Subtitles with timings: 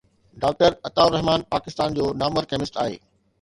[0.43, 2.97] doctor Ataur Rahman Pakistan جو نامور chemist آهي